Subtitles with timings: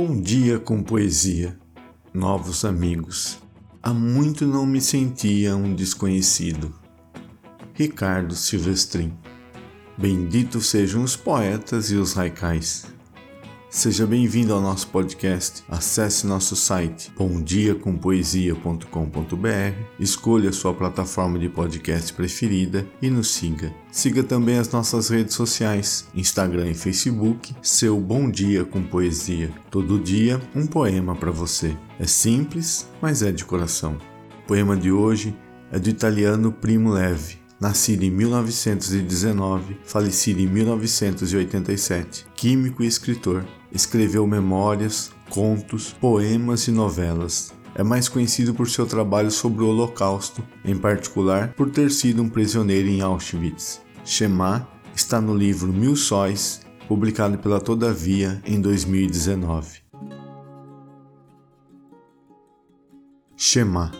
[0.00, 1.58] Bom dia com poesia,
[2.14, 3.40] novos amigos.
[3.82, 6.72] Há muito não me sentia um desconhecido.
[7.74, 9.12] Ricardo Silvestrin.
[9.98, 12.86] Benditos sejam os poetas e os raicais.
[13.70, 15.62] Seja bem-vindo ao nosso podcast.
[15.68, 23.70] Acesse nosso site bomdiacompoesia.com.br, escolha sua plataforma de podcast preferida e nos siga.
[23.92, 29.50] Siga também as nossas redes sociais, Instagram e Facebook, seu Bom Dia com Poesia.
[29.70, 31.76] Todo dia um poema para você.
[32.00, 33.98] É simples, mas é de coração.
[34.44, 35.36] O poema de hoje
[35.70, 43.44] é do italiano Primo Levi nascido em 1919, falecido em 1987, químico e escritor.
[43.72, 47.52] Escreveu memórias, contos, poemas e novelas.
[47.74, 52.28] É mais conhecido por seu trabalho sobre o Holocausto, em particular por ter sido um
[52.28, 53.80] prisioneiro em Auschwitz.
[54.04, 59.82] Shema está no livro Mil Sóis, publicado pela Todavia em 2019.
[63.36, 63.92] Shema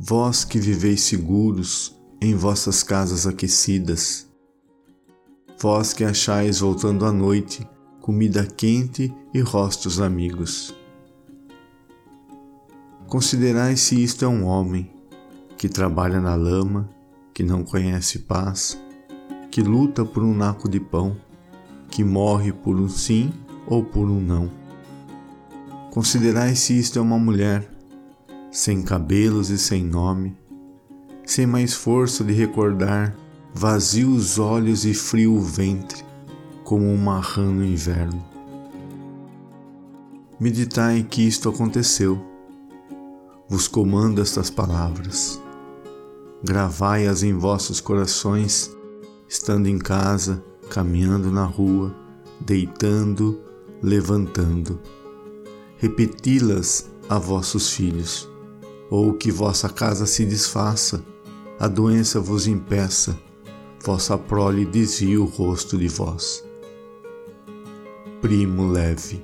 [0.00, 4.28] Vós que viveis seguros em vossas casas aquecidas,
[5.60, 7.68] vós que achais voltando à noite
[8.00, 10.72] comida quente e rostos amigos.
[13.08, 14.88] Considerai se isto é um homem
[15.56, 16.88] que trabalha na lama,
[17.34, 18.80] que não conhece paz,
[19.50, 21.16] que luta por um naco de pão,
[21.90, 23.32] que morre por um sim
[23.66, 24.48] ou por um não.
[25.90, 27.77] Considerai se isto é uma mulher
[28.58, 30.36] sem cabelos e sem nome,
[31.24, 33.16] sem mais força de recordar,
[33.54, 36.04] vazio os olhos e frio o ventre,
[36.64, 38.20] como um marrão no inverno.
[40.40, 42.20] Meditai que isto aconteceu.
[43.48, 45.40] Vos comando estas palavras.
[46.42, 48.76] Gravai-as em vossos corações,
[49.28, 51.94] estando em casa, caminhando na rua,
[52.40, 53.40] deitando,
[53.80, 54.80] levantando.
[55.76, 58.28] Repeti-las a vossos filhos
[58.90, 61.04] ou que vossa casa se desfaça,
[61.58, 63.18] a doença vos impeça,
[63.84, 66.44] vossa prole desvie o rosto de vós.
[68.20, 69.22] Primo Leve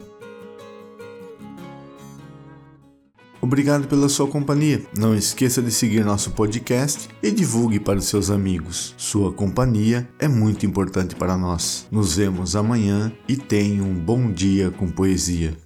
[3.45, 4.87] Obrigado pela sua companhia.
[4.97, 8.95] Não esqueça de seguir nosso podcast e divulgue para os seus amigos.
[8.97, 11.87] Sua companhia é muito importante para nós.
[11.91, 15.64] Nos vemos amanhã e tenha um bom dia com poesia.